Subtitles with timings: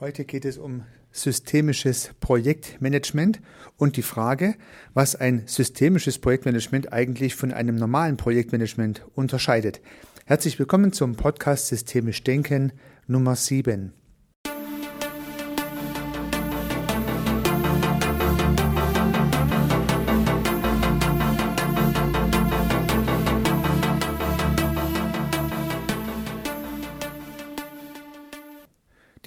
[0.00, 3.40] Heute geht es um systemisches Projektmanagement
[3.76, 4.54] und die Frage,
[4.94, 9.80] was ein systemisches Projektmanagement eigentlich von einem normalen Projektmanagement unterscheidet.
[10.24, 12.70] Herzlich willkommen zum Podcast Systemisch Denken
[13.08, 13.92] Nummer 7.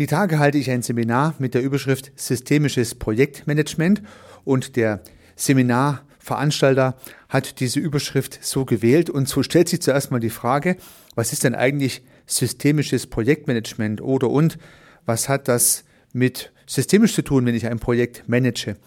[0.02, 4.02] Die Tage halte ich ein Seminar mit der Überschrift Systemisches Projektmanagement
[4.44, 5.04] und der
[5.36, 6.96] Seminarveranstalter
[7.30, 10.78] hat diese Überschrift so gewählt und so stellt sich zuerst mal die Frage,
[11.14, 14.58] was ist denn eigentlich systemisches Projektmanagement oder und
[15.06, 15.84] was hat das
[16.14, 18.78] mit systemisch zu tun, wenn ich ein Projekt manage?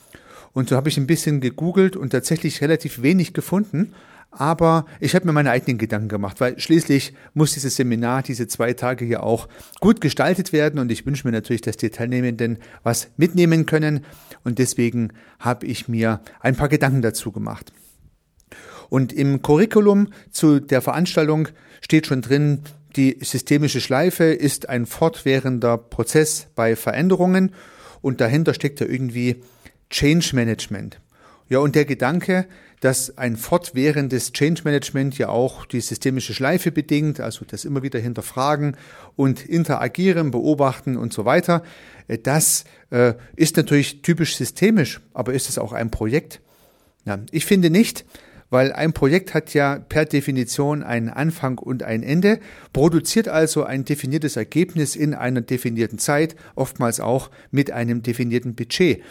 [0.52, 3.94] Und so habe ich ein bisschen gegoogelt und tatsächlich relativ wenig gefunden,
[4.38, 8.73] aber ich habe mir meine eigenen Gedanken gemacht, weil schließlich muss dieses Seminar, diese zwei
[8.73, 9.48] Tage hier auch
[9.80, 14.05] gut gestaltet werden und ich wünsche mir natürlich, dass die Teilnehmenden was mitnehmen können
[14.42, 17.73] und deswegen habe ich mir ein paar Gedanken dazu gemacht.
[18.89, 21.48] Und im Curriculum zu der Veranstaltung
[21.80, 22.61] steht schon drin,
[22.97, 27.53] die systemische Schleife ist ein fortwährender Prozess bei Veränderungen
[28.03, 29.42] und dahinter steckt ja irgendwie
[29.91, 31.01] Change Management.
[31.48, 32.47] Ja, und der Gedanke,
[32.81, 37.98] dass ein fortwährendes Change Management ja auch die systemische Schleife bedingt, also das immer wieder
[37.98, 38.77] hinterfragen
[39.17, 41.62] und interagieren, beobachten und so weiter,
[42.09, 46.41] äh, das äh, ist natürlich typisch systemisch, aber ist es auch ein Projekt?
[47.05, 48.06] Ja, ich finde nicht,
[48.48, 52.41] weil ein Projekt hat ja per Definition einen Anfang und ein Ende,
[52.73, 59.03] produziert also ein definiertes Ergebnis in einer definierten Zeit, oftmals auch mit einem definierten Budget.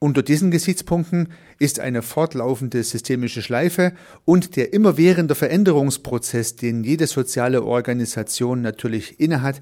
[0.00, 3.92] Unter diesen Gesichtspunkten ist eine fortlaufende systemische Schleife
[4.24, 9.60] und der immerwährende Veränderungsprozess, den jede soziale Organisation natürlich innehat,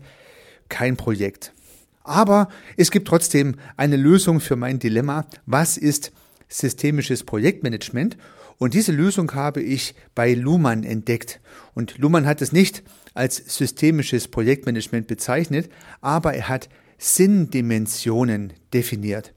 [0.68, 1.54] kein Projekt.
[2.04, 5.26] Aber es gibt trotzdem eine Lösung für mein Dilemma.
[5.46, 6.12] Was ist
[6.48, 8.18] systemisches Projektmanagement?
[8.58, 11.40] Und diese Lösung habe ich bei Luhmann entdeckt.
[11.74, 12.82] Und Luhmann hat es nicht
[13.14, 16.68] als systemisches Projektmanagement bezeichnet, aber er hat
[16.98, 19.32] Sinndimensionen definiert.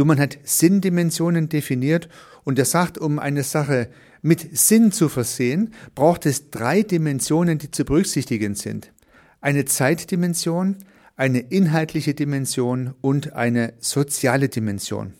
[0.00, 2.08] Luhmann hat Sinndimensionen definiert
[2.44, 3.90] und er sagt, um eine Sache
[4.22, 8.92] mit Sinn zu versehen, braucht es drei Dimensionen, die zu berücksichtigen sind.
[9.42, 10.76] Eine Zeitdimension,
[11.16, 15.12] eine inhaltliche Dimension und eine soziale Dimension.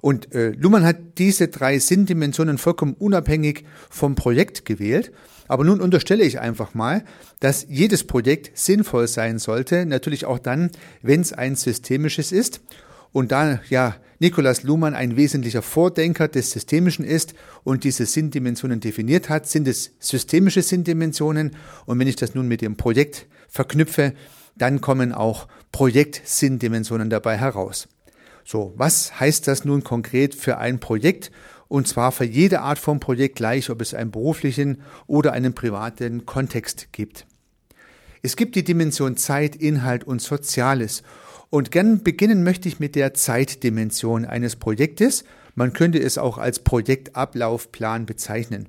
[0.00, 5.10] Und äh, Luhmann hat diese drei Sinndimensionen vollkommen unabhängig vom Projekt gewählt.
[5.48, 7.04] Aber nun unterstelle ich einfach mal,
[7.40, 10.70] dass jedes Projekt sinnvoll sein sollte, natürlich auch dann,
[11.02, 12.60] wenn es ein systemisches ist.
[13.16, 17.32] Und da ja Nikolaus Luhmann ein wesentlicher Vordenker des Systemischen ist
[17.64, 21.56] und diese Sinndimensionen definiert hat, sind es systemische Sinndimensionen.
[21.86, 24.12] Und wenn ich das nun mit dem Projekt verknüpfe,
[24.54, 27.88] dann kommen auch Projektsinndimensionen dabei heraus.
[28.44, 31.30] So, was heißt das nun konkret für ein Projekt?
[31.68, 36.26] Und zwar für jede Art von Projekt gleich, ob es einen beruflichen oder einen privaten
[36.26, 37.24] Kontext gibt.
[38.20, 41.02] Es gibt die Dimension Zeit, Inhalt und Soziales.
[41.50, 45.24] Und gern beginnen möchte ich mit der Zeitdimension eines Projektes.
[45.54, 48.68] Man könnte es auch als Projektablaufplan bezeichnen.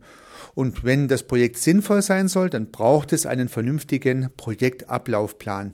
[0.53, 5.73] Und wenn das Projekt sinnvoll sein soll, dann braucht es einen vernünftigen Projektablaufplan.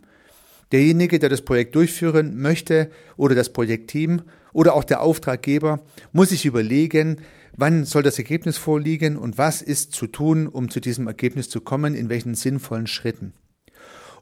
[0.72, 5.82] Derjenige, der das Projekt durchführen möchte oder das Projektteam oder auch der Auftraggeber,
[6.14, 7.22] muss sich überlegen,
[7.56, 11.62] wann soll das Ergebnis vorliegen und was ist zu tun, um zu diesem Ergebnis zu
[11.62, 13.34] kommen, in welchen sinnvollen Schritten.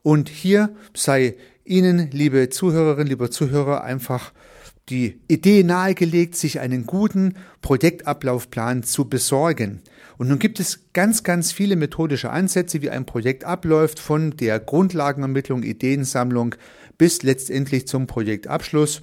[0.03, 4.33] Und hier sei Ihnen, liebe Zuhörerinnen, lieber Zuhörer, einfach
[4.89, 9.81] die Idee nahegelegt, sich einen guten Projektablaufplan zu besorgen.
[10.17, 14.59] Und nun gibt es ganz, ganz viele methodische Ansätze, wie ein Projekt abläuft, von der
[14.59, 16.55] Grundlagenermittlung, Ideensammlung
[16.97, 19.01] bis letztendlich zum Projektabschluss.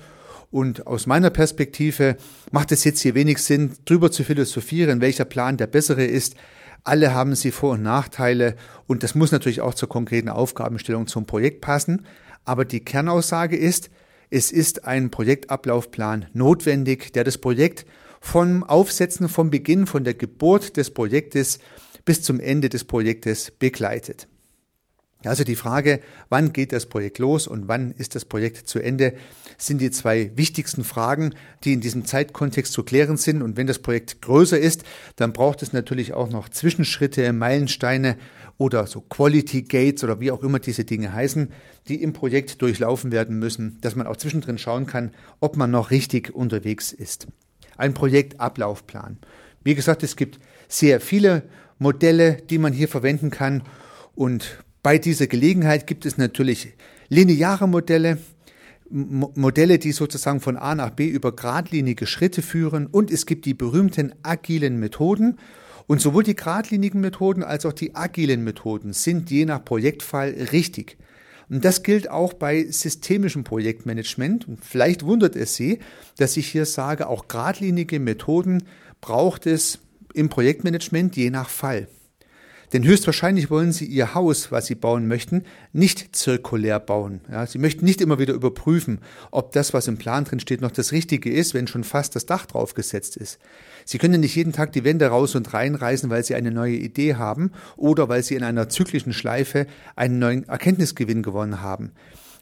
[0.50, 2.16] Und aus meiner Perspektive
[2.50, 6.34] macht es jetzt hier wenig Sinn, drüber zu philosophieren, welcher Plan der bessere ist.
[6.84, 8.54] Alle haben sie Vor- und Nachteile
[8.86, 12.06] und das muss natürlich auch zur konkreten Aufgabenstellung zum Projekt passen.
[12.48, 13.90] Aber die Kernaussage ist,
[14.30, 17.84] es ist ein Projektablaufplan notwendig, der das Projekt
[18.22, 21.58] vom Aufsetzen, vom Beginn, von der Geburt des Projektes
[22.06, 24.28] bis zum Ende des Projektes begleitet.
[25.24, 29.14] Also die Frage, wann geht das Projekt los und wann ist das Projekt zu Ende,
[29.56, 31.34] sind die zwei wichtigsten Fragen,
[31.64, 33.42] die in diesem Zeitkontext zu klären sind.
[33.42, 34.84] Und wenn das Projekt größer ist,
[35.16, 38.16] dann braucht es natürlich auch noch Zwischenschritte, Meilensteine
[38.58, 41.52] oder so Quality Gates oder wie auch immer diese Dinge heißen,
[41.88, 45.10] die im Projekt durchlaufen werden müssen, dass man auch zwischendrin schauen kann,
[45.40, 47.26] ob man noch richtig unterwegs ist.
[47.76, 49.18] Ein Projektablaufplan.
[49.64, 50.38] Wie gesagt, es gibt
[50.68, 51.42] sehr viele
[51.78, 53.62] Modelle, die man hier verwenden kann
[54.14, 56.74] und bei dieser Gelegenheit gibt es natürlich
[57.08, 58.18] lineare Modelle,
[58.90, 63.54] Modelle, die sozusagen von A nach B über geradlinige Schritte führen und es gibt die
[63.54, 65.38] berühmten agilen Methoden.
[65.86, 70.98] Und sowohl die geradlinigen Methoden als auch die agilen Methoden sind je nach Projektfall richtig.
[71.48, 74.46] Und das gilt auch bei systemischem Projektmanagement.
[74.46, 75.78] Und vielleicht wundert es Sie,
[76.18, 78.64] dass ich hier sage, auch geradlinige Methoden
[79.00, 79.78] braucht es
[80.12, 81.88] im Projektmanagement je nach Fall.
[82.72, 87.20] Denn höchstwahrscheinlich wollen Sie Ihr Haus, was Sie bauen möchten, nicht zirkulär bauen.
[87.30, 89.00] Ja, Sie möchten nicht immer wieder überprüfen,
[89.30, 92.26] ob das, was im Plan drin steht, noch das Richtige ist, wenn schon fast das
[92.26, 93.38] Dach draufgesetzt ist.
[93.84, 97.14] Sie können nicht jeden Tag die Wände raus und reinreißen, weil Sie eine neue Idee
[97.14, 99.66] haben oder weil Sie in einer zyklischen Schleife
[99.96, 101.92] einen neuen Erkenntnisgewinn gewonnen haben.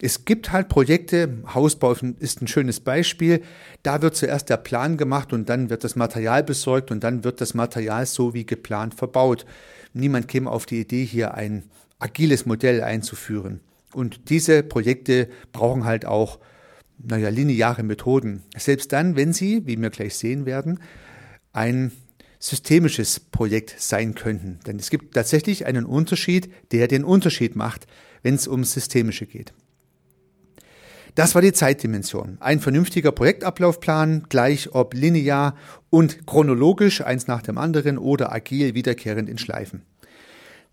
[0.00, 3.42] Es gibt halt Projekte, Hausbau ist ein schönes Beispiel,
[3.82, 7.40] da wird zuerst der Plan gemacht und dann wird das Material besorgt und dann wird
[7.40, 9.46] das Material so wie geplant verbaut.
[9.94, 11.64] Niemand käme auf die Idee, hier ein
[11.98, 13.60] agiles Modell einzuführen.
[13.94, 16.38] Und diese Projekte brauchen halt auch,
[16.98, 18.42] naja, lineare Methoden.
[18.56, 20.80] Selbst dann, wenn sie, wie wir gleich sehen werden,
[21.52, 21.92] ein
[22.38, 24.60] systemisches Projekt sein könnten.
[24.66, 27.86] Denn es gibt tatsächlich einen Unterschied, der den Unterschied macht,
[28.22, 29.54] wenn es um systemische geht.
[31.16, 32.36] Das war die Zeitdimension.
[32.40, 35.56] Ein vernünftiger Projektablaufplan, gleich ob linear
[35.88, 39.80] und chronologisch, eins nach dem anderen oder agil wiederkehrend in Schleifen.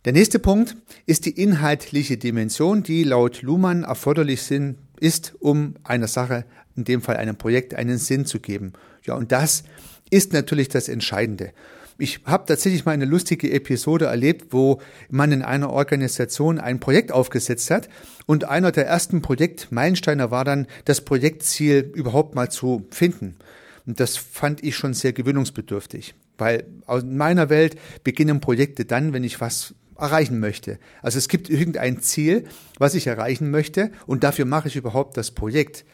[0.03, 0.75] Der nächste Punkt
[1.05, 6.43] ist die inhaltliche Dimension, die laut Luhmann erforderlich sind, ist, um einer Sache,
[6.75, 8.73] in dem Fall einem Projekt, einen Sinn zu geben.
[9.05, 9.63] Ja, und das
[10.09, 11.53] ist natürlich das Entscheidende.
[12.03, 17.13] Ich habe tatsächlich mal eine lustige Episode erlebt, wo man in einer Organisation ein Projekt
[17.13, 17.87] aufgesetzt hat
[18.25, 23.37] und einer der ersten Projektmeilensteine war dann, das Projektziel überhaupt mal zu finden.
[23.85, 29.23] Und das fand ich schon sehr gewöhnungsbedürftig, weil aus meiner Welt beginnen Projekte dann, wenn
[29.23, 30.79] ich was erreichen möchte.
[31.01, 32.43] Also es gibt irgendein Ziel,
[32.79, 35.85] was ich erreichen möchte und dafür mache ich überhaupt das Projekt.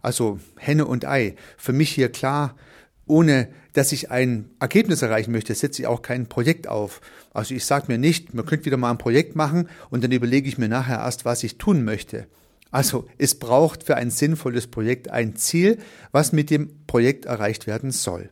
[0.00, 1.34] Also Henne und Ei.
[1.58, 2.54] Für mich hier klar,
[3.08, 7.00] ohne dass ich ein Ergebnis erreichen möchte, setze ich auch kein Projekt auf.
[7.32, 10.48] Also ich sage mir nicht, man könnte wieder mal ein Projekt machen und dann überlege
[10.48, 12.26] ich mir nachher erst, was ich tun möchte.
[12.70, 15.78] Also es braucht für ein sinnvolles Projekt ein Ziel,
[16.12, 18.30] was mit dem Projekt erreicht werden soll.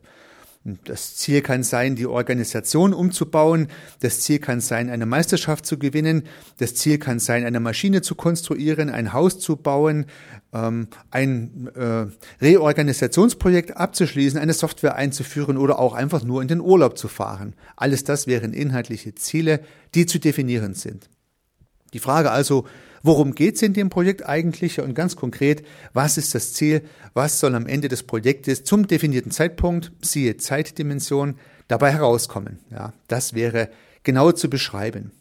[0.83, 3.67] Das Ziel kann sein, die Organisation umzubauen.
[4.01, 6.23] Das Ziel kann sein, eine Meisterschaft zu gewinnen.
[6.57, 10.07] Das Ziel kann sein, eine Maschine zu konstruieren, ein Haus zu bauen,
[10.53, 12.07] ähm, ein äh,
[12.41, 17.53] Reorganisationsprojekt abzuschließen, eine Software einzuführen oder auch einfach nur in den Urlaub zu fahren.
[17.77, 19.61] Alles das wären inhaltliche Ziele,
[19.95, 21.09] die zu definieren sind.
[21.93, 22.65] Die Frage also,
[23.07, 26.83] worum geht es in dem Projekt eigentlich und ganz konkret, was ist das Ziel,
[27.13, 31.35] was soll am Ende des Projektes zum definierten Zeitpunkt, siehe Zeitdimension,
[31.67, 32.59] dabei herauskommen.
[32.69, 33.69] Ja, das wäre
[34.03, 35.11] genau zu beschreiben.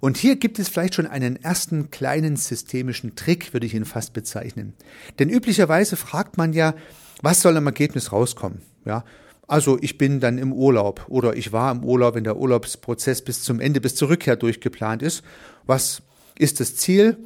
[0.00, 4.12] Und hier gibt es vielleicht schon einen ersten kleinen systemischen Trick, würde ich ihn fast
[4.12, 4.74] bezeichnen.
[5.18, 6.74] Denn üblicherweise fragt man ja,
[7.22, 8.60] was soll am Ergebnis rauskommen?
[8.84, 9.04] Ja,
[9.46, 13.42] also ich bin dann im Urlaub oder ich war im Urlaub, wenn der Urlaubsprozess bis
[13.42, 15.22] zum Ende, bis zur Rückkehr durchgeplant ist.
[15.64, 16.02] Was
[16.38, 17.16] ist das Ziel?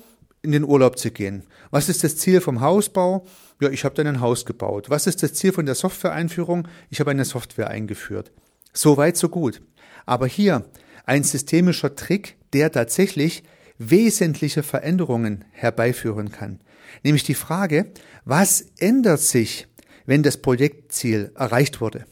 [0.42, 1.42] In den Urlaub zu gehen.
[1.70, 3.26] Was ist das Ziel vom Hausbau?
[3.60, 4.88] Ja, ich habe dann ein Haus gebaut.
[4.88, 6.66] Was ist das Ziel von der Software-Einführung?
[6.88, 8.32] Ich habe eine Software eingeführt.
[8.72, 9.60] So weit, so gut.
[10.06, 10.64] Aber hier
[11.04, 13.42] ein systemischer Trick, der tatsächlich
[13.78, 16.60] wesentliche Veränderungen herbeiführen kann.
[17.02, 17.92] Nämlich die Frage,
[18.24, 19.66] was ändert sich,
[20.06, 22.04] wenn das Projektziel erreicht wurde?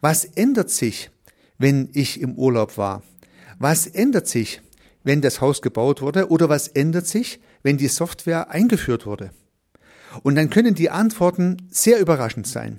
[0.00, 1.10] Was ändert sich,
[1.58, 3.02] wenn ich im Urlaub war?
[3.58, 4.60] Was ändert sich,
[5.08, 6.28] wenn das Haus gebaut wurde?
[6.30, 9.30] Oder was ändert sich, wenn die Software eingeführt wurde?
[10.22, 12.78] Und dann können die Antworten sehr überraschend sein.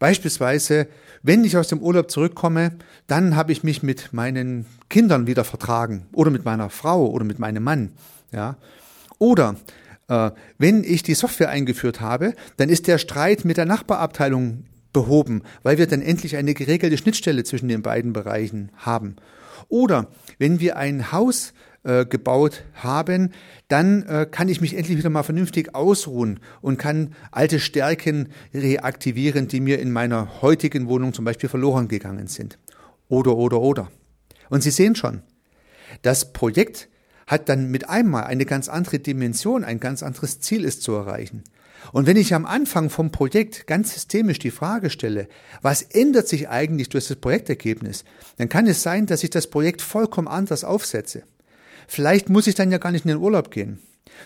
[0.00, 0.88] Beispielsweise,
[1.22, 2.72] wenn ich aus dem Urlaub zurückkomme,
[3.06, 7.38] dann habe ich mich mit meinen Kindern wieder vertragen oder mit meiner Frau oder mit
[7.38, 7.92] meinem Mann.
[8.32, 8.56] Ja.
[9.18, 9.54] Oder
[10.08, 15.42] äh, wenn ich die Software eingeführt habe, dann ist der Streit mit der Nachbarabteilung behoben,
[15.62, 19.14] weil wir dann endlich eine geregelte Schnittstelle zwischen den beiden Bereichen haben.
[19.68, 20.08] Oder
[20.38, 21.52] wenn wir ein Haus
[21.86, 23.32] äh, gebaut haben,
[23.68, 29.48] dann äh, kann ich mich endlich wieder mal vernünftig ausruhen und kann alte Stärken reaktivieren,
[29.48, 32.58] die mir in meiner heutigen Wohnung zum Beispiel verloren gegangen sind.
[33.08, 33.90] Oder, oder, oder.
[34.50, 35.22] Und Sie sehen schon,
[36.02, 36.88] das Projekt
[37.26, 41.44] hat dann mit einmal eine ganz andere Dimension, ein ganz anderes Ziel ist zu erreichen.
[41.92, 45.28] Und wenn ich am Anfang vom Projekt ganz systemisch die Frage stelle,
[45.62, 48.04] was ändert sich eigentlich durch das Projektergebnis,
[48.38, 51.22] dann kann es sein, dass ich das Projekt vollkommen anders aufsetze.
[51.88, 53.78] Vielleicht muss ich dann ja gar nicht in den Urlaub gehen.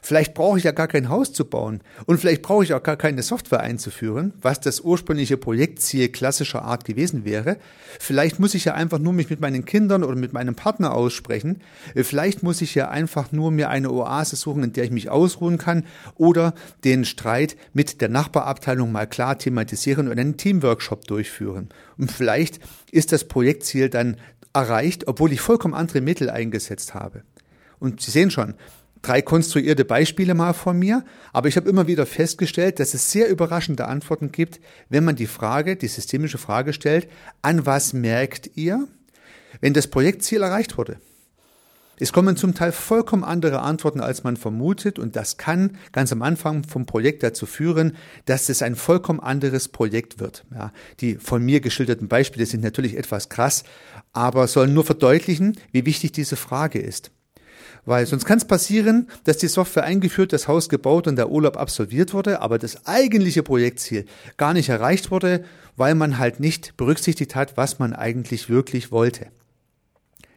[0.02, 2.96] Vielleicht brauche ich ja gar kein Haus zu bauen und vielleicht brauche ich auch gar
[2.96, 7.56] keine Software einzuführen, was das ursprüngliche Projektziel klassischer Art gewesen wäre.
[7.98, 11.60] Vielleicht muss ich ja einfach nur mich mit meinen Kindern oder mit meinem Partner aussprechen.
[11.94, 15.58] Vielleicht muss ich ja einfach nur mir eine Oase suchen, in der ich mich ausruhen
[15.58, 15.84] kann
[16.16, 21.68] oder den Streit mit der Nachbarabteilung mal klar thematisieren und einen Teamworkshop durchführen.
[21.98, 22.60] Und vielleicht
[22.90, 24.16] ist das Projektziel dann
[24.52, 27.22] erreicht, obwohl ich vollkommen andere Mittel eingesetzt habe.
[27.78, 28.54] Und Sie sehen schon,
[29.02, 33.28] drei konstruierte Beispiele mal von mir, aber ich habe immer wieder festgestellt, dass es sehr
[33.28, 37.08] überraschende Antworten gibt, wenn man die Frage, die systemische Frage stellt,
[37.42, 38.86] an was merkt ihr,
[39.60, 40.98] wenn das Projektziel erreicht wurde?
[42.02, 46.22] Es kommen zum Teil vollkommen andere Antworten, als man vermutet, und das kann ganz am
[46.22, 50.46] Anfang vom Projekt dazu führen, dass es ein vollkommen anderes Projekt wird.
[50.50, 53.64] Ja, die von mir geschilderten Beispiele sind natürlich etwas krass,
[54.14, 57.10] aber sollen nur verdeutlichen, wie wichtig diese Frage ist.
[57.84, 61.56] Weil sonst kann es passieren, dass die Software eingeführt, das Haus gebaut und der Urlaub
[61.56, 64.04] absolviert wurde, aber das eigentliche Projektziel
[64.36, 65.44] gar nicht erreicht wurde,
[65.76, 69.28] weil man halt nicht berücksichtigt hat, was man eigentlich wirklich wollte.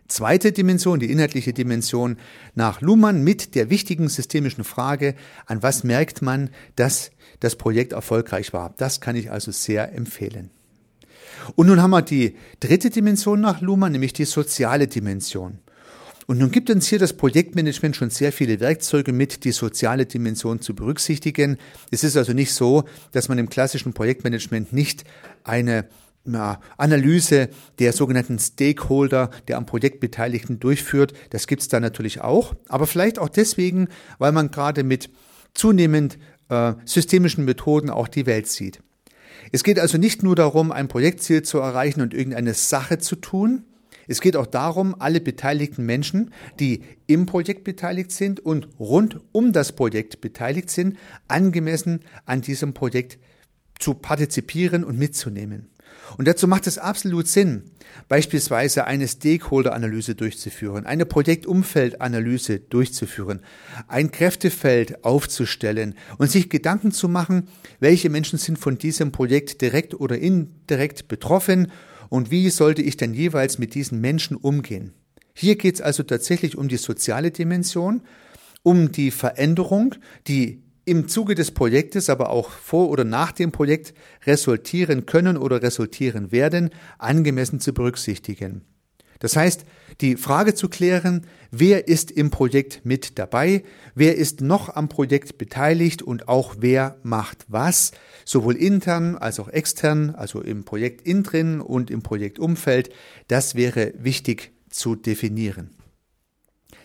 [0.08, 2.18] Zweite Dimension, die inhaltliche Dimension
[2.56, 8.54] nach Luhmann mit der wichtigen systemischen Frage, an was merkt man, dass das Projekt erfolgreich
[8.54, 8.74] war.
[8.78, 10.50] Das kann ich also sehr empfehlen.
[11.56, 15.60] Und nun haben wir die dritte Dimension nach Luhmann, nämlich die soziale Dimension.
[16.28, 20.62] Und nun gibt uns hier das Projektmanagement schon sehr viele Werkzeuge mit, die soziale Dimension
[20.62, 21.58] zu berücksichtigen.
[21.92, 25.04] Es ist also nicht so, dass man im klassischen Projektmanagement nicht
[25.44, 25.86] eine
[26.26, 27.50] ja, Analyse
[27.80, 31.14] der sogenannten Stakeholder, der am Projekt Beteiligten durchführt.
[31.32, 33.88] Das gibt es da natürlich auch, aber vielleicht auch deswegen,
[34.20, 35.10] weil man gerade mit
[35.54, 36.18] zunehmend
[36.50, 38.80] äh, systemischen Methoden auch die Welt sieht.
[39.52, 43.66] Es geht also nicht nur darum, ein Projektziel zu erreichen und irgendeine Sache zu tun,
[44.08, 49.54] es geht auch darum, alle beteiligten Menschen, die im Projekt beteiligt sind und rund um
[49.54, 53.18] das Projekt beteiligt sind, angemessen an diesem Projekt
[53.80, 55.70] zu partizipieren und mitzunehmen.
[56.18, 57.64] Und dazu macht es absolut Sinn,
[58.08, 63.42] beispielsweise eine Stakeholder-Analyse durchzuführen, eine Projektumfeldanalyse durchzuführen,
[63.88, 67.48] ein Kräftefeld aufzustellen und sich Gedanken zu machen,
[67.80, 71.72] welche Menschen sind von diesem Projekt direkt oder indirekt betroffen
[72.14, 74.94] und wie sollte ich denn jeweils mit diesen Menschen umgehen.
[75.34, 78.04] Hier geht es also tatsächlich um die soziale Dimension,
[78.62, 79.96] um die Veränderung,
[80.28, 83.96] die im Zuge des Projektes, aber auch vor oder nach dem Projekt
[84.28, 88.62] resultieren können oder resultieren werden, angemessen zu berücksichtigen.
[89.24, 89.64] Das heißt,
[90.02, 93.64] die Frage zu klären, wer ist im Projekt mit dabei,
[93.96, 97.94] wer ist noch am Projekt beteiligt und auch wer macht was,
[98.26, 102.90] sowohl intern als auch extern, also im Projekt innen drin und im Projektumfeld,
[103.30, 105.70] das wäre wichtig zu definieren.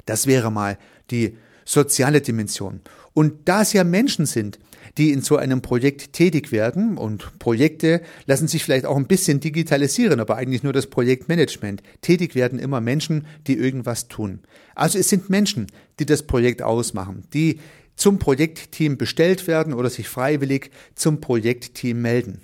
[0.07, 0.79] Das wäre mal
[1.11, 2.83] die soziale Dimension.
[3.15, 4.61] Und da es ja Menschen sind,
[4.99, 9.39] die in so einem Projekt tätig werden und Projekte lassen sich vielleicht auch ein bisschen
[9.39, 11.83] digitalisieren, aber eigentlich nur das Projektmanagement.
[12.03, 14.41] Tätig werden immer Menschen, die irgendwas tun.
[14.75, 15.69] Also es sind Menschen,
[16.01, 17.61] die das Projekt ausmachen, die
[17.95, 22.41] zum Projektteam bestellt werden oder sich freiwillig zum Projektteam melden.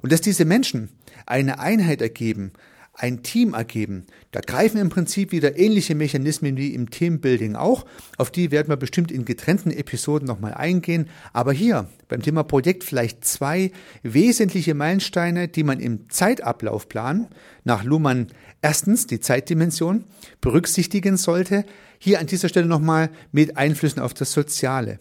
[0.00, 0.90] Und dass diese Menschen
[1.26, 2.52] eine Einheit ergeben,
[2.98, 4.06] ein Team ergeben.
[4.32, 7.86] Da greifen im Prinzip wieder ähnliche Mechanismen wie im Teambuilding auch.
[8.16, 11.08] Auf die werden wir bestimmt in getrennten Episoden nochmal eingehen.
[11.32, 13.70] Aber hier beim Thema Projekt vielleicht zwei
[14.02, 17.28] wesentliche Meilensteine, die man im Zeitablaufplan
[17.64, 18.26] nach Luhmann
[18.62, 20.04] erstens die Zeitdimension
[20.40, 21.64] berücksichtigen sollte.
[22.00, 24.98] Hier an dieser Stelle nochmal mit Einflüssen auf das Soziale.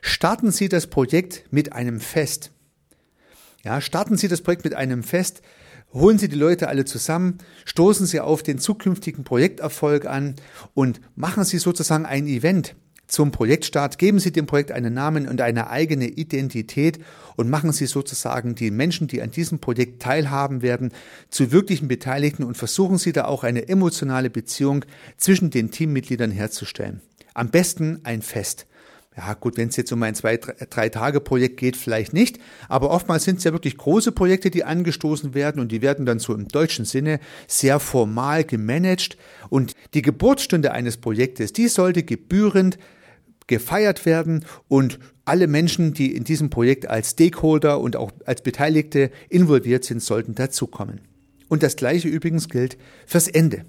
[0.00, 2.50] Starten Sie das Projekt mit einem Fest.
[3.62, 5.42] Ja, starten Sie das Projekt mit einem Fest,
[5.96, 10.36] holen Sie die Leute alle zusammen, stoßen Sie auf den zukünftigen Projekterfolg an
[10.74, 12.76] und machen Sie sozusagen ein Event
[13.06, 16.98] zum Projektstart, geben Sie dem Projekt einen Namen und eine eigene Identität
[17.36, 20.92] und machen Sie sozusagen die Menschen, die an diesem Projekt teilhaben werden,
[21.30, 24.84] zu wirklichen Beteiligten und versuchen Sie da auch eine emotionale Beziehung
[25.16, 27.00] zwischen den Teammitgliedern herzustellen.
[27.34, 28.66] Am besten ein Fest.
[29.16, 32.38] Ja, gut, wenn es jetzt um ein zwei, drei Tage Projekt geht, vielleicht nicht.
[32.68, 36.18] Aber oftmals sind es ja wirklich große Projekte, die angestoßen werden und die werden dann
[36.18, 39.16] so im deutschen Sinne sehr formal gemanagt.
[39.48, 42.78] Und die Geburtsstunde eines Projektes, die sollte gebührend
[43.46, 49.10] gefeiert werden und alle Menschen, die in diesem Projekt als Stakeholder und auch als Beteiligte
[49.30, 51.00] involviert sind, sollten dazukommen.
[51.48, 53.64] Und das Gleiche übrigens gilt fürs Ende.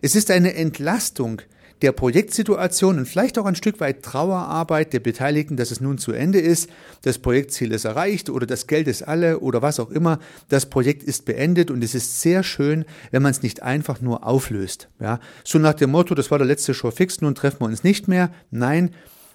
[0.00, 1.42] Es ist eine Entlastung,
[1.82, 6.12] der Projektsituation und vielleicht auch ein Stück weit Trauerarbeit der Beteiligten, dass es nun zu
[6.12, 6.70] Ende ist,
[7.02, 11.02] das Projektziel ist erreicht oder das Geld ist alle oder was auch immer, das Projekt
[11.02, 14.88] ist beendet und es ist sehr schön, wenn man es nicht einfach nur auflöst.
[15.00, 17.84] Ja, so nach dem Motto, das war der letzte Show fix, nun treffen wir uns
[17.84, 18.30] nicht mehr.
[18.50, 18.90] Nein,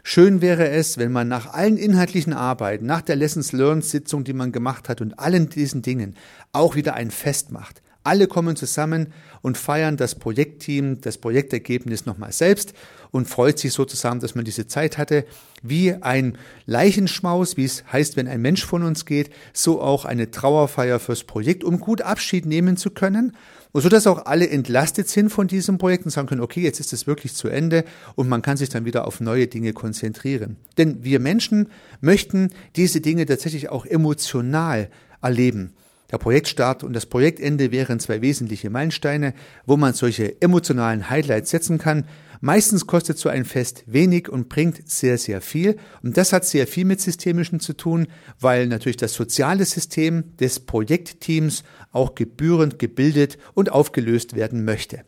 [0.09, 4.31] Schön wäre es, wenn man nach allen inhaltlichen Arbeiten, nach der Lessons Learned Sitzung, die
[4.31, 6.15] man gemacht hat und allen diesen Dingen
[6.53, 7.81] auch wieder ein Fest macht.
[8.07, 9.11] Alle kommen zusammen
[9.41, 12.73] und feiern das Projektteam, das Projektergebnis nochmal selbst
[13.11, 15.25] und freut sich sozusagen, dass man diese Zeit hatte.
[15.61, 20.31] Wie ein Leichenschmaus, wie es heißt, wenn ein Mensch von uns geht, so auch eine
[20.31, 23.35] Trauerfeier fürs Projekt, um gut Abschied nehmen zu können
[23.73, 26.79] und so dass auch alle entlastet sind von diesem Projekt und sagen können, okay, jetzt
[26.79, 27.83] ist es wirklich zu Ende
[28.15, 30.55] und man kann sich dann wieder auf neue Dinge konzentrieren.
[30.77, 31.67] Denn wir Menschen
[31.99, 34.89] möchten diese Dinge tatsächlich auch emotional
[35.21, 35.73] erleben.
[36.11, 39.33] Der Projektstart und das Projektende wären zwei wesentliche Meilensteine,
[39.65, 42.05] wo man solche emotionalen Highlights setzen kann.
[42.39, 45.75] Meistens kostet so ein Fest wenig und bringt sehr, sehr viel.
[46.03, 48.07] Und das hat sehr viel mit Systemischen zu tun,
[48.39, 55.01] weil natürlich das soziale System des Projektteams auch gebührend gebildet und aufgelöst werden möchte.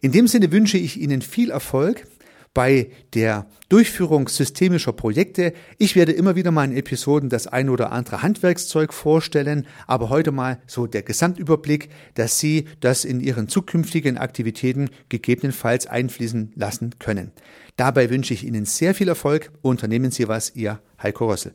[0.00, 2.06] In dem Sinne wünsche ich Ihnen viel Erfolg
[2.54, 5.52] bei der Durchführung systemischer Projekte.
[5.78, 10.32] Ich werde immer wieder mal in Episoden das ein oder andere Handwerkszeug vorstellen, aber heute
[10.32, 17.32] mal so der Gesamtüberblick, dass Sie das in Ihren zukünftigen Aktivitäten gegebenenfalls einfließen lassen können.
[17.76, 19.52] Dabei wünsche ich Ihnen sehr viel Erfolg.
[19.62, 21.54] Unternehmen Sie was, Ihr Heiko Rossel.